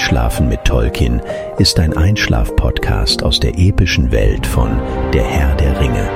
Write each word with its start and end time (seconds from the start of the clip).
Einschlafen 0.00 0.48
mit 0.48 0.64
Tolkien 0.64 1.20
ist 1.58 1.78
ein 1.78 1.94
Einschlaf-Podcast 1.94 3.22
aus 3.22 3.38
der 3.38 3.58
epischen 3.58 4.10
Welt 4.10 4.46
von 4.46 4.80
Der 5.12 5.24
Herr 5.24 5.54
der 5.56 5.78
Ringe. 5.78 6.08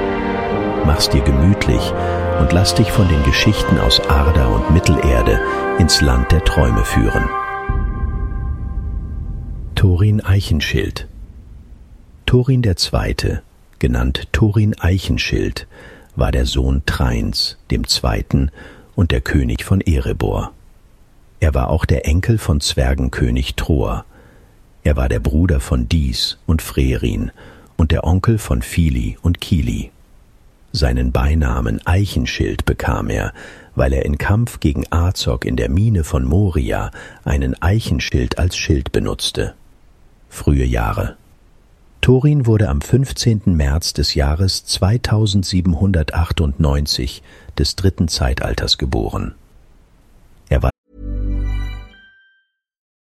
Mach's 0.87 1.11
dir 1.11 1.21
gemütlich 1.21 1.93
und 2.41 2.51
lass 2.55 2.75
dich 2.75 2.91
von 2.91 3.07
den 3.09 3.23
Geschichten 3.25 3.79
aus 3.79 4.01
Arda 4.09 4.47
und 4.47 4.71
Mittelerde 4.71 5.39
ins 5.79 6.01
Land 6.01 6.33
der 6.33 6.43
Träume 6.45 6.83
führen. 6.87 7.29
Thorin 9.75 10.23
Eichenschild 10.23 11.07
Thorin 12.25 12.63
II., 12.65 13.41
genannt 13.81 14.29
Thorin 14.33 14.75
Eichenschild, 14.81 15.67
war 16.17 16.33
der 16.33 16.47
Sohn 16.47 16.85
Treins, 16.87 17.59
dem 17.71 17.87
Zweiten 17.87 18.51
und 18.97 19.11
der 19.11 19.21
König 19.21 19.63
von 19.63 19.83
Erebor. 19.83 20.53
Er 21.45 21.53
war 21.53 21.69
auch 21.69 21.85
der 21.85 22.07
Enkel 22.07 22.39
von 22.39 22.63
Zwergenkönig 22.63 23.55
Troer. 23.55 24.07
Er 24.83 24.97
war 24.97 25.11
der 25.11 25.21
Bruder 25.21 25.61
von 25.61 25.91
Dis 25.91 26.39
und 26.47 26.63
Frerin 26.63 27.33
und 27.77 27.93
der 27.93 28.05
Onkel 28.05 28.39
von 28.39 28.63
Fili 28.63 29.19
und 29.21 29.43
Kili. 29.43 29.91
Seinen 30.73 31.13
Beinamen 31.13 31.87
Eichenschild 31.87 32.65
bekam 32.65 33.11
er, 33.11 33.35
weil 33.75 33.93
er 33.93 34.07
in 34.07 34.17
Kampf 34.17 34.59
gegen 34.59 34.87
Azog 34.89 35.45
in 35.45 35.57
der 35.57 35.69
Mine 35.69 36.03
von 36.03 36.25
Moria 36.25 36.91
einen 37.25 37.61
Eichenschild 37.61 38.39
als 38.39 38.57
Schild 38.57 38.93
benutzte. 38.93 39.53
Frühe 40.31 40.65
Jahre. 40.65 41.17
Thorin 42.01 42.47
wurde 42.47 42.71
am 42.71 42.81
15. 42.81 43.43
März 43.49 43.93
des 43.93 44.15
Jahres 44.15 44.65
2798 44.65 47.23
des 47.59 47.77
dritten 47.77 48.09
Zeitalters 48.09 48.79
geboren. 48.79 49.35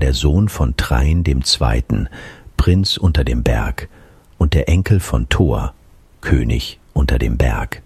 Der 0.00 0.14
Sohn 0.14 0.48
von 0.48 0.76
Trein 0.76 1.22
dem 1.22 1.44
Zweiten, 1.44 2.08
Prinz 2.56 2.96
unter 2.96 3.24
dem 3.24 3.42
Berg, 3.42 3.88
und 4.38 4.54
der 4.54 4.68
Enkel 4.68 5.00
von 5.00 5.28
Thor, 5.28 5.74
König 6.20 6.80
unter 6.92 7.18
dem 7.18 7.36
Berg. 7.36 7.82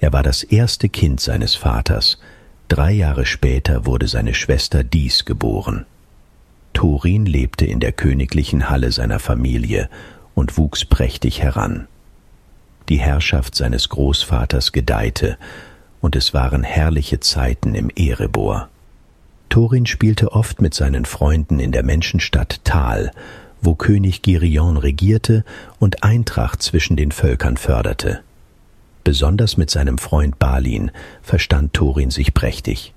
Er 0.00 0.12
war 0.12 0.22
das 0.22 0.42
erste 0.42 0.88
Kind 0.88 1.20
seines 1.20 1.54
Vaters, 1.54 2.18
drei 2.68 2.92
Jahre 2.92 3.26
später 3.26 3.86
wurde 3.86 4.08
seine 4.08 4.34
Schwester 4.34 4.84
Dies 4.84 5.24
geboren. 5.24 5.86
Thorin 6.72 7.26
lebte 7.26 7.64
in 7.66 7.80
der 7.80 7.92
königlichen 7.92 8.68
Halle 8.68 8.90
seiner 8.92 9.18
Familie 9.18 9.88
und 10.34 10.58
wuchs 10.58 10.84
prächtig 10.84 11.40
heran. 11.40 11.86
Die 12.88 12.98
Herrschaft 12.98 13.54
seines 13.54 13.88
Großvaters 13.88 14.72
gedeihte, 14.72 15.38
und 16.00 16.16
es 16.16 16.34
waren 16.34 16.62
herrliche 16.62 17.20
Zeiten 17.20 17.74
im 17.74 17.88
Erebor. 17.88 18.68
Thorin 19.54 19.86
spielte 19.86 20.32
oft 20.32 20.60
mit 20.60 20.74
seinen 20.74 21.04
Freunden 21.04 21.60
in 21.60 21.70
der 21.70 21.84
Menschenstadt 21.84 22.64
Tal, 22.64 23.12
wo 23.62 23.76
König 23.76 24.20
Girion 24.22 24.76
regierte 24.76 25.44
und 25.78 26.02
Eintracht 26.02 26.60
zwischen 26.60 26.96
den 26.96 27.12
Völkern 27.12 27.56
förderte. 27.56 28.22
Besonders 29.04 29.56
mit 29.56 29.70
seinem 29.70 29.98
Freund 29.98 30.40
Balin 30.40 30.90
verstand 31.22 31.72
Thorin 31.72 32.10
sich 32.10 32.34
prächtig. 32.34 32.94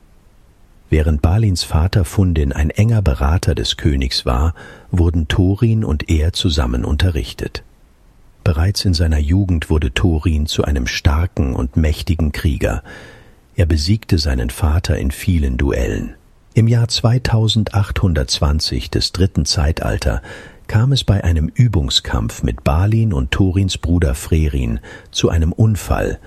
Während 0.90 1.22
Balins 1.22 1.64
Vater 1.64 2.04
Fundin 2.06 2.52
ein 2.52 2.72
enger 2.72 3.04
Berater 3.04 3.54
des 3.54 3.78
Königs 3.78 4.26
war, 4.26 4.56
wurden 4.90 5.28
Thorin 5.28 5.84
und 5.84 6.10
er 6.10 6.34
zusammen 6.34 6.86
unterrichtet. 6.86 7.62
Bereits 8.44 8.84
in 8.84 8.96
seiner 8.96 9.20
Jugend 9.20 9.70
wurde 9.70 9.94
Thorin 9.94 10.48
zu 10.48 10.64
einem 10.64 10.88
starken 10.88 11.54
und 11.54 11.78
mächtigen 11.78 12.32
Krieger. 12.32 12.82
Er 13.56 13.68
besiegte 13.68 14.18
seinen 14.18 14.50
Vater 14.50 14.98
in 14.98 15.12
vielen 15.12 15.58
Duellen. 15.58 16.17
Im 16.58 16.68
Jahr 16.68 16.88
2820 16.88 18.90
des 18.90 19.12
dritten 19.12 19.46
Zeitalter 19.46 20.24
kam 20.66 20.92
es 20.92 21.04
bei 21.04 21.24
einem 21.24 21.50
Übungskampf 21.50 22.42
mit 22.42 22.64
Balin 22.64 23.14
und 23.14 23.30
Thorins 23.30 23.78
Bruder 23.78 24.16
Frerin 24.16 24.80
zu 25.12 25.30
einem 25.30 25.54
Unfall, 25.54 26.18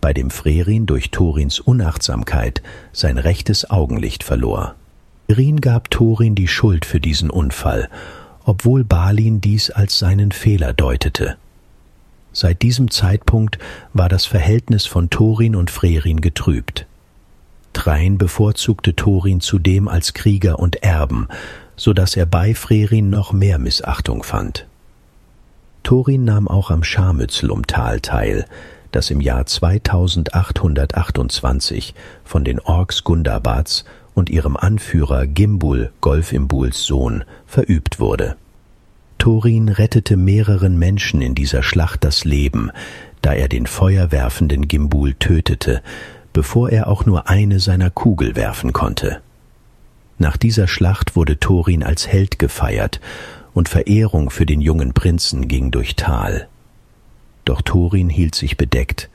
bei 0.00 0.12
dem 0.12 0.30
Frerin 0.30 0.86
durch 0.86 1.12
Thorins 1.12 1.60
Unachtsamkeit 1.60 2.60
sein 2.92 3.18
rechtes 3.18 3.70
Augenlicht 3.70 4.24
verlor. 4.24 4.74
Frerin 5.28 5.60
gab 5.60 5.92
Thorin 5.92 6.34
die 6.34 6.48
Schuld 6.48 6.84
für 6.84 6.98
diesen 6.98 7.30
Unfall, 7.30 7.88
obwohl 8.44 8.82
Balin 8.82 9.40
dies 9.40 9.70
als 9.70 9.96
seinen 9.96 10.32
Fehler 10.32 10.72
deutete. 10.72 11.36
Seit 12.32 12.62
diesem 12.62 12.90
Zeitpunkt 12.90 13.60
war 13.92 14.08
das 14.08 14.26
Verhältnis 14.26 14.86
von 14.86 15.08
Thorin 15.08 15.54
und 15.54 15.70
Frerin 15.70 16.20
getrübt. 16.20 16.87
Trein 17.78 18.18
bevorzugte 18.18 18.94
Thorin 18.96 19.40
zudem 19.40 19.86
als 19.86 20.12
Krieger 20.12 20.58
und 20.58 20.82
Erben, 20.82 21.28
so 21.76 21.92
dass 21.92 22.16
er 22.16 22.26
bei 22.26 22.52
Frerin 22.52 23.08
noch 23.08 23.32
mehr 23.32 23.60
Missachtung 23.60 24.24
fand. 24.24 24.66
Thorin 25.84 26.24
nahm 26.24 26.48
auch 26.48 26.72
am 26.72 26.82
Scharmützel-Umtal 26.82 28.00
teil, 28.00 28.46
das 28.90 29.12
im 29.12 29.20
Jahr 29.20 29.46
2828 29.46 31.94
von 32.24 32.42
den 32.42 32.58
Orks 32.58 33.04
Gundabats 33.04 33.84
und 34.12 34.28
ihrem 34.28 34.56
Anführer 34.56 35.28
Gimbul, 35.28 35.92
Golfimbuls 36.00 36.82
Sohn, 36.82 37.22
verübt 37.46 38.00
wurde. 38.00 38.34
Thorin 39.18 39.68
rettete 39.68 40.16
mehreren 40.16 40.80
Menschen 40.80 41.22
in 41.22 41.36
dieser 41.36 41.62
Schlacht 41.62 42.02
das 42.02 42.24
Leben, 42.24 42.72
da 43.22 43.34
er 43.34 43.46
den 43.46 43.68
feuerwerfenden 43.68 44.66
Gimbul 44.66 45.14
tötete, 45.14 45.80
bevor 46.32 46.70
er 46.70 46.88
auch 46.88 47.06
nur 47.06 47.28
eine 47.28 47.60
seiner 47.60 47.90
Kugel 47.90 48.36
werfen 48.36 48.72
konnte. 48.72 49.20
Nach 50.18 50.36
dieser 50.36 50.66
Schlacht 50.66 51.16
wurde 51.16 51.38
Thorin 51.38 51.82
als 51.82 52.08
Held 52.08 52.38
gefeiert, 52.38 53.00
und 53.54 53.68
Verehrung 53.68 54.30
für 54.30 54.46
den 54.46 54.60
jungen 54.60 54.92
Prinzen 54.92 55.48
ging 55.48 55.70
durch 55.70 55.96
Tal. 55.96 56.48
Doch 57.44 57.62
Thorin 57.62 58.08
hielt 58.08 58.34
sich 58.34 58.56
bedeckt, 58.56 59.08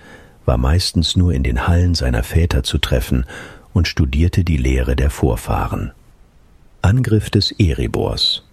war 0.45 0.57
meistens 0.57 1.15
nur 1.15 1.33
in 1.33 1.43
den 1.43 1.67
Hallen 1.67 1.95
seiner 1.95 2.23
Väter 2.23 2.63
zu 2.63 2.77
treffen 2.77 3.25
und 3.73 3.87
studierte 3.87 4.43
die 4.43 4.57
Lehre 4.57 4.95
der 4.95 5.09
Vorfahren. 5.09 5.91
Angriff 6.81 7.29
des 7.29 7.51
Erebors 7.51 8.43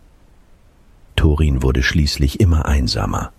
Thorin 1.16 1.62
wurde 1.62 1.82
schließlich 1.82 2.40
immer 2.40 2.66
einsamer. 2.66 3.32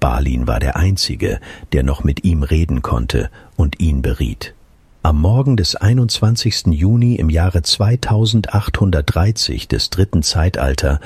Balin 0.00 0.46
war 0.46 0.58
der 0.58 0.76
Einzige, 0.76 1.40
der 1.72 1.82
noch 1.82 2.02
mit 2.02 2.24
ihm 2.24 2.42
reden 2.42 2.82
konnte 2.82 3.30
und 3.56 3.80
ihn 3.80 4.02
beriet. 4.02 4.54
Am 5.02 5.20
Morgen 5.20 5.56
des 5.56 5.76
21. 5.76 6.66
Juni 6.68 7.14
im 7.14 7.30
Jahre 7.30 7.62
2830 7.62 9.68
des 9.68 9.90
dritten 9.90 10.22
Zeitalter 10.22 11.00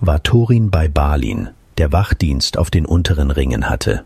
war 0.00 0.22
Thorin 0.22 0.70
bei 0.70 0.88
Balin, 0.88 1.50
der 1.78 1.92
Wachdienst 1.92 2.58
auf 2.58 2.70
den 2.70 2.86
unteren 2.86 3.30
Ringen 3.30 3.68
hatte. 3.68 4.04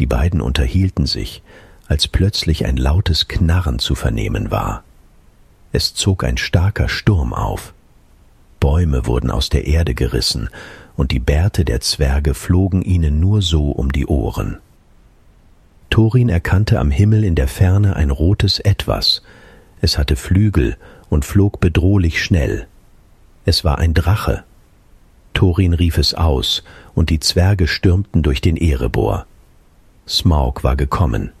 Die 0.00 0.06
beiden 0.06 0.40
unterhielten 0.40 1.06
sich, 1.06 1.42
als 1.86 2.08
plötzlich 2.08 2.64
ein 2.64 2.76
lautes 2.76 3.28
Knarren 3.28 3.78
zu 3.78 3.94
vernehmen 3.94 4.50
war. 4.50 4.82
Es 5.72 5.94
zog 5.94 6.24
ein 6.24 6.38
starker 6.38 6.88
Sturm 6.88 7.34
auf. 7.34 7.74
Bäume 8.60 9.06
wurden 9.06 9.30
aus 9.30 9.48
der 9.48 9.66
Erde 9.66 9.94
gerissen, 9.94 10.48
und 10.96 11.10
die 11.10 11.18
Bärte 11.18 11.64
der 11.64 11.80
Zwerge 11.80 12.34
flogen 12.34 12.82
ihnen 12.82 13.20
nur 13.20 13.42
so 13.42 13.70
um 13.70 13.92
die 13.92 14.06
Ohren. 14.06 14.58
Thorin 15.90 16.28
erkannte 16.28 16.80
am 16.80 16.90
Himmel 16.90 17.24
in 17.24 17.34
der 17.34 17.48
Ferne 17.48 17.96
ein 17.96 18.10
rotes 18.10 18.60
Etwas. 18.60 19.22
Es 19.80 19.98
hatte 19.98 20.16
Flügel 20.16 20.76
und 21.10 21.24
flog 21.24 21.60
bedrohlich 21.60 22.22
schnell. 22.22 22.66
Es 23.44 23.64
war 23.64 23.78
ein 23.78 23.92
Drache. 23.92 24.44
Thorin 25.34 25.74
rief 25.74 25.98
es 25.98 26.14
aus, 26.14 26.62
und 26.94 27.10
die 27.10 27.20
Zwerge 27.20 27.66
stürmten 27.66 28.22
durch 28.22 28.40
den 28.40 28.56
Erebor. 28.56 29.26
Smaug 30.06 30.62
war 30.62 30.76
gekommen. 30.76 31.32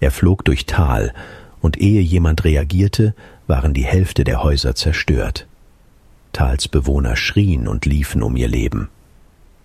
Er 0.00 0.10
flog 0.10 0.44
durch 0.44 0.66
Tal, 0.66 1.12
und 1.60 1.80
ehe 1.80 2.00
jemand 2.00 2.44
reagierte, 2.44 3.14
waren 3.46 3.74
die 3.74 3.84
Hälfte 3.84 4.24
der 4.24 4.42
Häuser 4.42 4.74
zerstört. 4.74 5.46
Tals 6.32 6.68
Bewohner 6.68 7.16
schrien 7.16 7.68
und 7.68 7.86
liefen 7.86 8.22
um 8.22 8.36
ihr 8.36 8.48
Leben. 8.48 8.88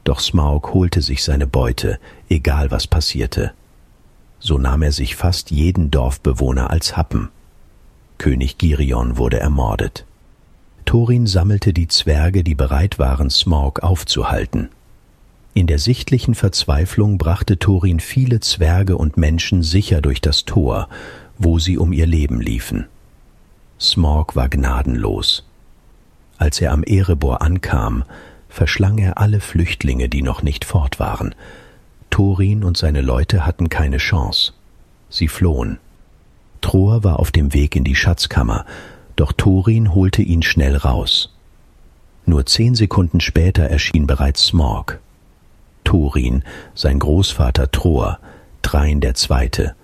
Doch 0.04 0.19
Smaug 0.19 0.74
holte 0.74 1.02
sich 1.02 1.24
seine 1.24 1.48
Beute, 1.48 2.00
egal 2.30 2.72
was 2.72 2.88
passierte. 2.88 3.54
So 4.40 4.58
nahm 4.58 4.84
er 4.84 4.92
sich 4.92 5.16
fast 5.16 5.52
jeden 5.52 5.92
Dorfbewohner 5.92 6.69
als 6.69 6.96
Happen. 6.96 7.30
König 8.18 8.58
Girion 8.58 9.18
wurde 9.18 9.40
ermordet. 9.40 10.06
Thorin 10.86 11.28
sammelte 11.28 11.74
die 11.74 11.88
Zwerge, 11.88 12.44
die 12.44 12.56
bereit 12.56 13.00
waren, 13.00 13.30
Smaug 13.30 13.81
aufzuhalten. 13.81 14.70
In 15.54 15.68
der 15.68 15.80
sichtlichen 15.80 16.36
Verzweiflung 16.36 17.18
brachte 17.18 17.60
Thorin 17.60 18.00
viele 18.00 18.40
Zwerge 18.40 18.96
und 18.96 19.18
Menschen 19.18 19.63
sicher 19.63 20.02
durch 20.02 20.22
das 20.22 20.46
Tor, 20.46 20.88
wo 21.38 21.60
sie 21.60 21.78
um 21.78 21.92
ihr 21.92 22.06
Leben 22.06 22.40
liefen. 22.40 22.86
Smaug 23.80 24.36
war 24.36 24.50
gnadenlos. 24.50 25.46
Als 26.38 26.62
er 26.62 26.72
am 26.72 26.84
Erebor 26.84 27.42
ankam, 27.42 28.04
verschlang 28.50 28.98
er 28.98 29.18
alle 29.18 29.39
Flüchtlinge, 29.39 30.10
die 30.10 30.22
noch 30.22 30.42
nicht 30.42 30.66
fort 30.66 31.00
waren. 31.00 31.36
Thorin 32.10 32.63
und 32.63 32.78
seine 32.78 33.01
Leute 33.01 33.45
hatten 33.45 33.69
keine 33.69 33.98
Chance. 33.98 34.54
Sie 35.10 35.28
flohen. 35.28 35.80
Tror 36.62 37.04
war 37.04 37.19
auf 37.19 37.31
dem 37.31 37.54
Weg 37.54 37.75
in 37.75 37.84
die 37.84 37.95
Schatzkammer, 37.95 38.66
doch 39.16 39.31
Thorin 39.31 39.94
holte 39.94 40.22
ihn 40.22 40.44
schnell 40.44 40.75
raus. 40.75 41.34
Nur 42.25 42.45
zehn 42.45 42.75
Sekunden 42.75 43.19
später 43.19 43.63
erschien 43.63 44.06
bereits 44.06 44.45
Smorg. 44.45 45.00
Thorin, 45.84 46.44
sein 46.75 47.00
Großvater 47.00 47.72
Tror, 47.72 48.19
Drein 48.62 49.00
der 49.00 49.13
Zweite, 49.13 49.75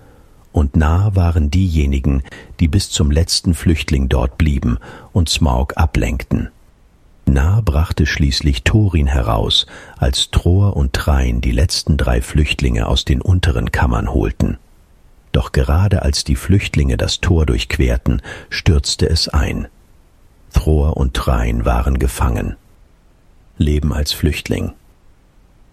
und 0.54 0.76
nah 0.76 1.16
waren 1.16 1.50
diejenigen, 1.50 2.22
die 2.60 2.68
bis 2.68 2.88
zum 2.88 3.10
letzten 3.10 3.54
Flüchtling 3.54 4.08
dort 4.08 4.38
blieben 4.38 4.78
und 5.12 5.28
Smaug 5.28 5.76
ablenkten. 5.76 6.48
Nah 7.26 7.60
brachte 7.60 8.06
schließlich 8.06 8.62
Thorin 8.62 9.08
heraus, 9.08 9.66
als 9.96 10.30
Tror 10.30 10.76
und 10.76 10.92
Trein 10.92 11.40
die 11.40 11.50
letzten 11.50 11.96
drei 11.96 12.22
Flüchtlinge 12.22 12.86
aus 12.86 13.04
den 13.04 13.20
unteren 13.20 13.72
Kammern 13.72 14.14
holten. 14.14 14.58
Doch 15.32 15.50
gerade 15.50 16.02
als 16.02 16.22
die 16.22 16.36
Flüchtlinge 16.36 16.96
das 16.96 17.20
Tor 17.20 17.46
durchquerten, 17.46 18.22
stürzte 18.48 19.08
es 19.08 19.28
ein. 19.28 19.66
Thror 20.52 20.96
und 20.96 21.14
Trein 21.14 21.64
waren 21.64 21.98
gefangen. 21.98 22.54
Leben 23.58 23.92
als 23.92 24.12
Flüchtling. 24.12 24.72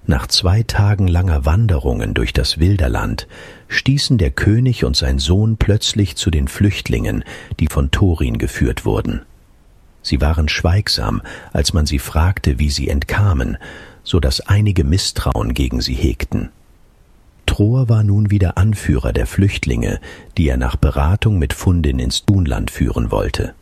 Nach 0.07 0.27
zwei 0.27 0.63
Tagen 0.63 1.07
langer 1.07 1.45
Wanderungen 1.45 2.13
durch 2.13 2.33
das 2.33 2.59
Wilderland 2.59 3.27
stießen 3.67 4.17
der 4.17 4.31
König 4.31 4.83
und 4.83 4.95
sein 4.95 5.19
Sohn 5.19 5.57
plötzlich 5.57 6.15
zu 6.15 6.31
den 6.31 6.47
Flüchtlingen, 6.47 7.23
die 7.59 7.67
von 7.67 7.91
Thorin 7.91 8.37
geführt 8.37 8.83
wurden. 8.83 9.21
Sie 10.01 10.19
waren 10.19 10.49
schweigsam, 10.49 11.21
als 11.53 11.73
man 11.73 11.85
sie 11.85 11.99
fragte, 11.99 12.57
wie 12.57 12.71
sie 12.71 12.89
entkamen, 12.89 13.57
so 14.03 14.19
dass 14.19 14.41
einige 14.41 14.83
Misstrauen 14.83 15.53
gegen 15.53 15.81
sie 15.81 15.93
hegten. 15.93 16.49
Tror 17.45 17.87
war 17.87 18.03
nun 18.03 18.31
wieder 18.31 18.57
Anführer 18.57 19.13
der 19.13 19.27
Flüchtlinge, 19.27 19.99
die 20.37 20.47
er 20.47 20.57
nach 20.57 20.75
Beratung 20.75 21.37
mit 21.37 21.53
Fundin 21.53 21.99
ins 21.99 22.25
Dunland 22.25 22.71
führen 22.71 23.11
wollte. 23.11 23.53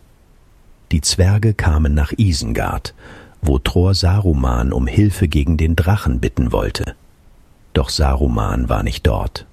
Die 0.92 1.02
Zwerge 1.02 1.54
kamen 1.54 1.94
nach 1.94 2.14
Isengard, 2.16 2.94
wo 3.42 3.60
Tror 3.60 3.94
Saruman 3.94 4.74
um 4.74 4.88
Hilfe 4.88 5.28
gegen 5.28 5.58
den 5.58 5.76
Drachen 5.76 6.20
bitten 6.20 6.52
wollte. 6.52 6.96
Doch 7.74 7.90
Saruman 7.90 8.70
war 8.70 8.82
nicht 8.84 9.08
dort. 9.08 9.48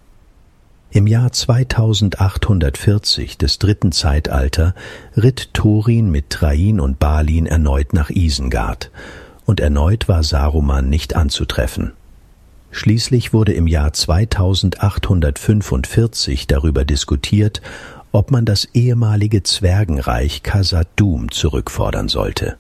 Im 0.91 1.07
Jahr 1.07 1.33
2840 1.33 3.39
des 3.39 3.59
dritten 3.59 3.93
Zeitalter 3.93 4.75
ritt 5.17 5.51
Thorin 5.53 6.11
mit 6.11 6.31
Train 6.31 6.81
und 6.81 6.99
Balin 6.99 7.47
erneut 7.47 7.93
nach 7.93 8.11
Isengard, 8.11 8.91
und 9.45 9.61
erneut 9.61 10.09
war 10.09 10.23
Saruman 10.23 10.89
nicht 10.89 11.15
anzutreffen. 11.15 11.93
Schließlich 12.71 13.33
wurde 13.33 13.53
im 13.53 13.67
Jahr 13.67 13.93
2845 13.93 16.47
darüber 16.47 16.85
diskutiert, 16.85 17.61
ob 18.13 18.31
man 18.31 18.45
das 18.45 18.67
ehemalige 18.73 19.43
Zwergenreich 19.43 20.43
Khazad-dûm 20.43 21.31
zurückfordern 21.31 22.09
sollte. 22.09 22.57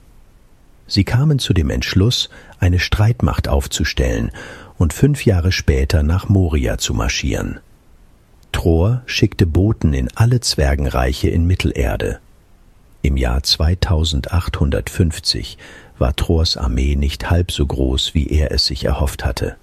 Sie 0.86 1.04
kamen 1.04 1.38
zu 1.38 1.52
dem 1.52 1.70
Entschluss, 1.70 2.30
eine 2.60 2.78
Streitmacht 2.78 3.48
aufzustellen 3.48 4.30
und 4.78 4.92
fünf 4.92 5.24
Jahre 5.24 5.52
später 5.52 6.02
nach 6.02 6.28
Moria 6.28 6.76
zu 6.78 6.92
marschieren. 6.94 7.60
Tror 8.52 9.02
schickte 9.06 9.46
Boten 9.46 9.92
in 9.92 10.08
alle 10.14 10.40
Zwergenreiche 10.40 11.28
in 11.28 11.46
Mittelerde. 11.46 12.20
Im 13.02 13.16
Jahr 13.16 13.42
2850 13.42 15.58
war 15.98 16.14
Trors 16.16 16.56
Armee 16.56 16.96
nicht 16.96 17.30
halb 17.30 17.52
so 17.52 17.66
groß, 17.66 18.14
wie 18.14 18.28
er 18.28 18.52
es 18.52 18.64
sich 18.66 18.84
erhofft 18.84 19.24
hatte. 19.24 19.56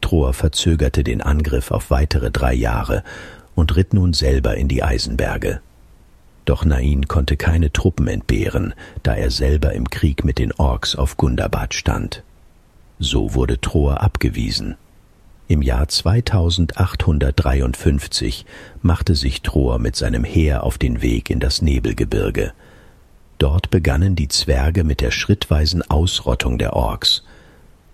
Tror 0.00 0.34
verzögerte 0.34 1.04
den 1.04 1.22
Angriff 1.22 1.70
auf 1.70 1.90
weitere 1.90 2.30
drei 2.30 2.54
Jahre 2.54 3.02
und 3.54 3.76
ritt 3.76 3.94
nun 3.94 4.12
selber 4.12 4.56
in 4.56 4.68
die 4.68 4.82
Eisenberge. 4.82 5.60
Doch 6.44 6.64
Nain 6.64 7.08
konnte 7.08 7.36
keine 7.36 7.72
Truppen 7.72 8.06
entbehren, 8.06 8.74
da 9.02 9.14
er 9.14 9.30
selber 9.30 9.72
im 9.72 9.88
Krieg 9.88 10.24
mit 10.24 10.38
den 10.38 10.52
Orks 10.52 10.94
auf 10.94 11.16
Gundabad 11.16 11.74
stand. 11.74 12.22
So 12.98 13.34
wurde 13.34 13.60
Tror 13.60 14.02
abgewiesen. 14.02 14.76
Im 15.46 15.62
Jahr 15.62 15.88
2853 15.88 18.46
machte 18.82 19.14
sich 19.14 19.42
Tror 19.42 19.78
mit 19.78 19.96
seinem 19.96 20.24
Heer 20.24 20.64
auf 20.64 20.78
den 20.78 21.02
Weg 21.02 21.28
in 21.28 21.40
das 21.40 21.60
Nebelgebirge. 21.60 22.52
Dort 23.38 23.70
begannen 23.70 24.16
die 24.16 24.28
Zwerge 24.28 24.84
mit 24.84 25.00
der 25.00 25.10
schrittweisen 25.10 25.82
Ausrottung 25.82 26.56
der 26.56 26.74
Orks. 26.74 27.24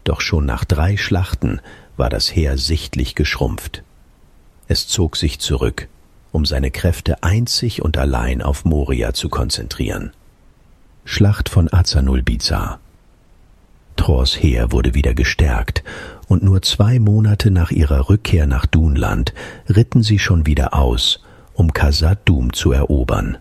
Doch 0.05 0.21
schon 0.21 0.47
nach 0.47 0.65
drei 0.65 0.97
Schlachten 0.97 1.61
war 1.97 2.11
das 2.11 2.35
Heer 2.35 2.57
sichtlich 2.57 3.15
geschrumpft. 3.15 3.83
Es 4.69 4.87
zog 4.87 5.17
sich 5.17 5.41
zurück, 5.41 5.89
um 6.33 6.45
seine 6.45 6.71
Kräfte 6.71 7.23
einzig 7.23 7.83
und 7.83 7.99
allein 7.99 8.43
auf 8.43 8.65
Moria 8.65 9.13
zu 9.13 9.29
konzentrieren. 9.29 10.13
Schlacht 11.05 11.49
von 11.49 11.73
Azanulbizar 11.73 12.79
Trors 13.97 14.43
Heer 14.43 14.73
wurde 14.73 14.95
wieder 14.95 15.15
gestärkt, 15.15 15.83
und 16.29 16.43
nur 16.43 16.63
zwei 16.63 16.99
Monate 16.99 17.51
nach 17.51 17.71
ihrer 17.71 18.09
Rückkehr 18.09 18.47
nach 18.47 18.65
Dunland 18.65 19.35
ritten 19.69 20.03
sie 20.03 20.19
schon 20.19 20.47
wieder 20.47 20.75
aus, 20.75 21.23
um 21.55 21.73
Khazad-dûm 21.73 22.53
zu 22.53 22.73
erobern. 22.73 23.39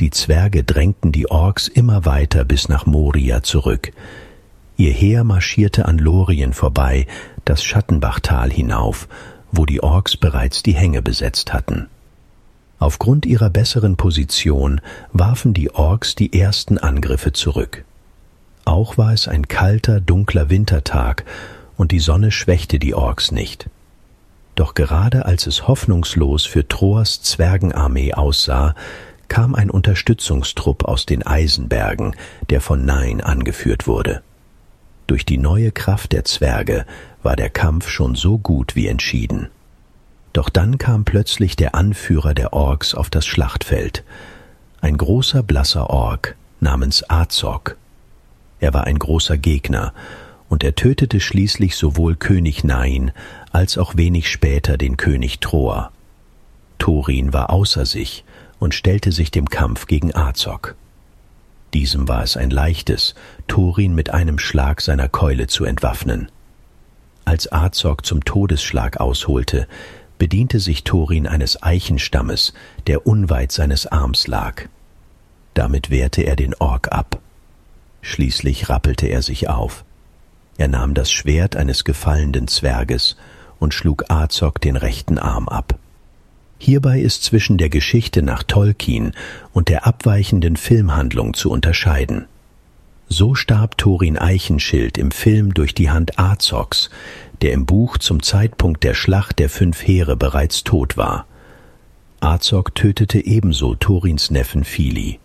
Die 0.00 0.10
Zwerge 0.10 0.64
drängten 0.64 1.12
die 1.12 1.30
Orks 1.30 1.66
immer 1.66 2.04
weiter 2.04 2.44
bis 2.44 2.68
nach 2.68 2.86
Moria 2.86 3.42
zurück, 3.42 3.92
Ihr 4.76 4.92
Heer 4.92 5.22
marschierte 5.22 5.86
an 5.86 5.98
Lorien 5.98 6.52
vorbei, 6.52 7.06
das 7.44 7.62
Schattenbachtal 7.62 8.50
hinauf, 8.50 9.08
wo 9.52 9.66
die 9.66 9.82
Orks 9.82 10.16
bereits 10.16 10.64
die 10.64 10.74
Hänge 10.74 11.00
besetzt 11.00 11.52
hatten. 11.52 11.86
Aufgrund 12.84 13.24
ihrer 13.24 13.48
besseren 13.48 13.96
Position 13.96 14.82
warfen 15.10 15.54
die 15.54 15.74
Orks 15.74 16.16
die 16.16 16.38
ersten 16.38 16.76
Angriffe 16.76 17.32
zurück. 17.32 17.82
Auch 18.66 18.98
war 18.98 19.14
es 19.14 19.26
ein 19.26 19.48
kalter, 19.48 20.02
dunkler 20.02 20.50
Wintertag, 20.50 21.24
und 21.78 21.92
die 21.92 21.98
Sonne 21.98 22.30
schwächte 22.30 22.78
die 22.78 22.92
Orks 22.92 23.32
nicht. 23.32 23.70
Doch 24.54 24.74
gerade 24.74 25.24
als 25.24 25.46
es 25.46 25.66
hoffnungslos 25.66 26.44
für 26.44 26.68
Troas 26.68 27.22
Zwergenarmee 27.22 28.12
aussah, 28.12 28.74
kam 29.28 29.54
ein 29.54 29.70
Unterstützungstrupp 29.70 30.84
aus 30.84 31.06
den 31.06 31.26
Eisenbergen, 31.26 32.14
der 32.50 32.60
von 32.60 32.84
Nein 32.84 33.22
angeführt 33.22 33.86
wurde. 33.86 34.20
Durch 35.06 35.24
die 35.24 35.38
neue 35.38 35.72
Kraft 35.72 36.12
der 36.12 36.26
Zwerge 36.26 36.84
war 37.22 37.34
der 37.34 37.48
Kampf 37.48 37.88
schon 37.88 38.14
so 38.14 38.36
gut 38.36 38.76
wie 38.76 38.88
entschieden. 38.88 39.48
Doch 40.34 40.50
dann 40.50 40.78
kam 40.78 41.04
plötzlich 41.04 41.54
der 41.54 41.76
Anführer 41.76 42.34
der 42.34 42.52
Orks 42.52 42.94
auf 42.94 43.08
das 43.08 43.24
Schlachtfeld, 43.24 44.02
ein 44.80 44.98
großer 44.98 45.44
blasser 45.44 45.88
Ork 45.88 46.36
namens 46.60 47.08
Azog. 47.08 47.76
Er 48.58 48.74
war 48.74 48.84
ein 48.84 48.98
großer 48.98 49.38
Gegner, 49.38 49.94
und 50.48 50.64
er 50.64 50.74
tötete 50.74 51.20
schließlich 51.20 51.76
sowohl 51.76 52.16
König 52.16 52.64
Nain 52.64 53.12
als 53.52 53.78
auch 53.78 53.96
wenig 53.96 54.28
später 54.28 54.76
den 54.76 54.96
König 54.96 55.38
Troa. 55.38 55.92
Thorin 56.78 57.32
war 57.32 57.50
außer 57.50 57.86
sich 57.86 58.24
und 58.58 58.74
stellte 58.74 59.12
sich 59.12 59.30
dem 59.30 59.48
Kampf 59.48 59.86
gegen 59.86 60.14
Azog. 60.14 60.74
Diesem 61.72 62.08
war 62.08 62.24
es 62.24 62.36
ein 62.36 62.50
leichtes, 62.50 63.14
Thorin 63.46 63.94
mit 63.94 64.10
einem 64.10 64.40
Schlag 64.40 64.80
seiner 64.80 65.08
Keule 65.08 65.46
zu 65.46 65.64
entwaffnen. 65.64 66.28
Als 67.24 67.50
Azog 67.52 68.04
zum 68.04 68.24
Todesschlag 68.24 68.98
ausholte, 68.98 69.68
bediente 70.18 70.60
sich 70.60 70.84
Thorin 70.84 71.26
eines 71.26 71.62
Eichenstammes, 71.62 72.54
der 72.86 73.06
unweit 73.06 73.52
seines 73.52 73.86
Arms 73.86 74.26
lag. 74.26 74.68
Damit 75.54 75.90
wehrte 75.90 76.22
er 76.22 76.36
den 76.36 76.54
Ork 76.54 76.92
ab. 76.92 77.20
Schließlich 78.02 78.68
rappelte 78.68 79.06
er 79.06 79.22
sich 79.22 79.48
auf. 79.48 79.84
Er 80.58 80.68
nahm 80.68 80.94
das 80.94 81.10
Schwert 81.10 81.56
eines 81.56 81.84
gefallenden 81.84 82.48
Zwerges 82.48 83.16
und 83.58 83.74
schlug 83.74 84.10
Azog 84.10 84.60
den 84.60 84.76
rechten 84.76 85.18
Arm 85.18 85.48
ab. 85.48 85.78
Hierbei 86.58 87.00
ist 87.00 87.24
zwischen 87.24 87.58
der 87.58 87.68
Geschichte 87.68 88.22
nach 88.22 88.42
Tolkien 88.42 89.12
und 89.52 89.68
der 89.68 89.86
abweichenden 89.86 90.56
Filmhandlung 90.56 91.34
zu 91.34 91.50
unterscheiden. 91.50 92.26
So 93.08 93.34
starb 93.34 93.76
Thorin 93.76 94.18
Eichenschild 94.18 94.96
im 94.96 95.10
Film 95.10 95.54
durch 95.54 95.74
die 95.74 95.90
Hand 95.90 96.18
Azogs, 96.18 96.90
der 97.44 97.52
im 97.52 97.66
Buch 97.66 97.98
zum 97.98 98.22
Zeitpunkt 98.22 98.84
der 98.84 98.94
Schlacht 98.94 99.38
der 99.38 99.50
fünf 99.50 99.86
Heere 99.86 100.16
bereits 100.16 100.64
tot 100.64 100.96
war. 100.96 101.26
Azog 102.20 102.74
tötete 102.74 103.22
ebenso 103.22 103.74
Thorins 103.74 104.30
Neffen 104.30 104.64
Fili. 104.64 105.20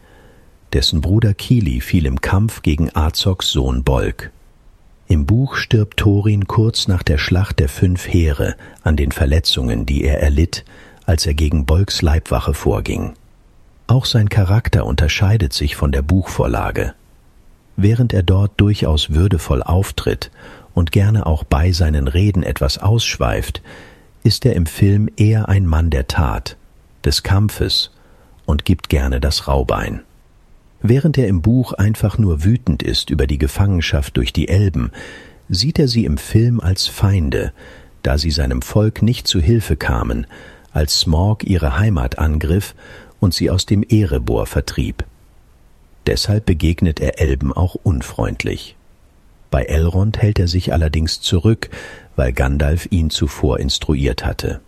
Dessen 0.73 0.99
Bruder 0.99 1.33
Kili 1.33 1.79
fiel 1.79 2.05
im 2.05 2.19
Kampf 2.19 2.61
gegen 2.61 2.93
Azogs 2.93 3.53
Sohn 3.53 3.85
Bolk. 3.85 4.31
Im 5.07 5.25
Buch 5.25 5.55
stirbt 5.55 5.95
Thorin 5.95 6.45
kurz 6.45 6.89
nach 6.89 7.03
der 7.03 7.19
Schlacht 7.19 7.57
der 7.57 7.69
fünf 7.69 8.05
Heere 8.05 8.57
an 8.83 8.97
den 8.97 9.13
Verletzungen, 9.13 9.85
die 9.85 10.03
er 10.03 10.21
erlitt, 10.21 10.65
als 11.05 11.25
er 11.25 11.35
gegen 11.35 11.65
Bolks 11.65 12.01
Leibwache 12.01 12.53
vorging. 12.53 13.13
Auch 13.87 14.03
sein 14.03 14.27
Charakter 14.27 14.85
unterscheidet 14.85 15.53
sich 15.53 15.77
von 15.77 15.93
der 15.93 16.01
Buchvorlage. 16.01 16.95
Während 17.81 18.11
er 18.11 18.23
dort 18.23 18.59
durchaus 18.59 19.11
würdevoll 19.11 19.63
auftritt 19.63 20.31
und 20.73 20.91
gerne 20.91 21.25
auch 21.25 21.45
bei 21.45 21.71
seinen 21.71 22.09
Reden 22.09 22.43
etwas 22.43 22.77
ausschweift, 22.77 23.61
ist 24.21 24.45
er 24.45 24.53
im 24.57 24.65
Film 24.65 25.09
eher 25.15 25.47
ein 25.47 25.65
Mann 25.65 25.89
der 25.89 26.05
Tat, 26.07 26.57
des 27.05 27.23
Kampfes 27.23 27.91
und 28.45 28.65
gibt 28.65 28.89
gerne 28.89 29.21
das 29.21 29.47
Raubein. 29.47 30.01
Während 30.81 31.17
er 31.17 31.29
im 31.29 31.41
Buch 31.41 31.71
einfach 31.71 32.17
nur 32.17 32.43
wütend 32.43 32.83
ist 32.83 33.09
über 33.09 33.27
die 33.27 33.37
Gefangenschaft 33.37 34.17
durch 34.17 34.33
die 34.33 34.49
Elben, 34.49 34.91
sieht 35.47 35.79
er 35.79 35.87
sie 35.87 36.03
im 36.03 36.17
Film 36.17 36.59
als 36.59 36.87
Feinde, 36.87 37.53
da 38.03 38.17
sie 38.17 38.31
seinem 38.31 38.61
Volk 38.61 39.01
nicht 39.01 39.25
zu 39.25 39.39
Hilfe 39.39 39.77
kamen, 39.77 40.27
als 40.73 40.99
Smog 40.99 41.45
ihre 41.45 41.77
Heimat 41.77 42.19
angriff 42.19 42.75
und 43.21 43.33
sie 43.33 43.49
aus 43.49 43.65
dem 43.65 43.83
Erebor 43.83 44.47
vertrieb. 44.47 45.05
Deshalb 46.09 46.47
begegnet 46.47 46.99
er 46.99 47.19
Elben 47.19 47.53
auch 47.53 47.75
unfreundlich. 47.75 48.75
Bei 49.51 49.65
Elrond 49.65 50.17
hält 50.17 50.39
er 50.39 50.47
sich 50.47 50.73
allerdings 50.73 51.21
zurück, 51.21 51.69
weil 52.15 52.33
Gandalf 52.33 52.87
ihn 52.89 53.11
zuvor 53.11 53.59
instruiert 53.59 54.25
hatte. 54.25 54.59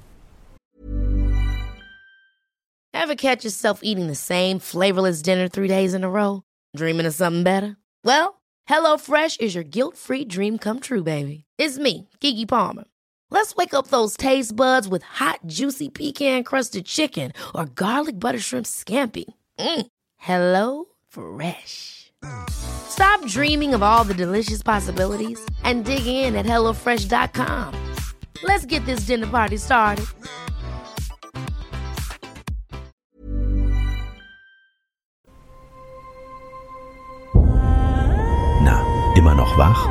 Ever 2.94 3.16
catch 3.16 3.44
yourself 3.44 3.80
eating 3.82 4.08
the 4.08 4.14
same 4.14 4.60
flavorless 4.60 5.24
dinner 5.24 5.50
three 5.50 5.68
days 5.68 5.96
in 5.96 6.04
a 6.04 6.08
row? 6.08 6.44
Dreaming 6.76 7.08
of 7.08 7.16
something 7.16 7.44
better? 7.44 7.76
Well, 8.06 8.40
HelloFresh 8.70 9.42
is 9.42 9.56
your 9.56 9.64
guilt-free 9.64 10.26
dream 10.26 10.60
come 10.60 10.80
true, 10.80 11.02
baby. 11.02 11.46
It's 11.58 11.80
me, 11.80 12.08
Kiki 12.20 12.46
Palmer. 12.46 12.84
Let's 13.32 13.56
wake 13.56 13.74
up 13.74 13.88
those 13.88 14.16
taste 14.16 14.56
buds 14.56 14.88
with 14.88 15.02
hot, 15.02 15.40
juicy 15.48 15.90
pecan-crusted 15.90 16.86
chicken 16.86 17.34
or 17.56 17.66
garlic 17.66 18.20
butter 18.20 18.40
shrimp 18.40 18.68
scampi. 18.68 19.26
Mm. 19.58 19.88
Hello 20.18 20.91
Fresh. 21.12 22.12
Stop 22.50 23.26
dreaming 23.28 23.74
of 23.74 23.84
all 23.84 24.04
the 24.06 24.14
delicious 24.14 24.64
possibilities 24.64 25.40
and 25.64 25.84
dig 25.86 26.06
in 26.08 26.36
at 26.36 26.46
HelloFresh.com. 26.46 27.74
Let's 28.44 28.66
get 28.66 28.86
this 28.86 29.02
dinner 29.02 29.28
party 29.28 29.58
started. 29.58 30.06
Na, 38.64 38.84
immer 39.18 39.36
noch 39.36 39.58
wach? 39.58 39.90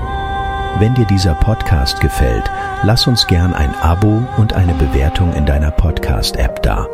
Wenn 0.78 0.94
dir 0.94 1.04
dieser 1.04 1.34
Podcast 1.34 2.00
gefällt, 2.00 2.50
lass 2.82 3.06
uns 3.06 3.26
gern 3.26 3.52
ein 3.52 3.74
Abo 3.74 4.22
und 4.38 4.54
eine 4.54 4.72
Bewertung 4.74 5.34
in 5.34 5.44
deiner 5.44 5.70
Podcast-App 5.70 6.62
da. 6.62 6.86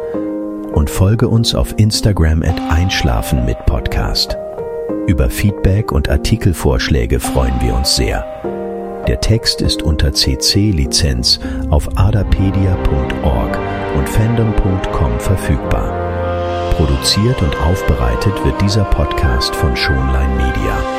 Und 0.77 0.91
folge 0.91 1.27
uns 1.27 1.55
auf 1.55 1.73
Instagram 1.79 2.43
at 2.43 2.61
Einschlafen 2.69 3.47
mit 3.47 3.57
Podcast. 3.65 4.37
Über 5.07 5.31
Feedback 5.31 5.91
und 5.91 6.11
Artikelvorschläge 6.11 7.19
freuen 7.19 7.59
wir 7.63 7.75
uns 7.75 7.97
sehr. 7.97 8.27
Der 9.09 9.19
Text 9.23 9.63
ist 9.63 9.83
unter 9.83 10.13
CC-Lizenz 10.13 11.41
auf 11.71 11.89
adapedia.org 11.97 13.59
und 13.97 14.07
fandom.com 14.07 15.19
verfügbar. 15.19 16.73
Produziert 16.73 17.41
und 17.41 17.57
aufbereitet 17.63 18.45
wird 18.45 18.61
dieser 18.61 18.85
Podcast 18.85 19.57
von 19.57 19.75
Schonlein 19.75 20.37
Media. 20.37 20.96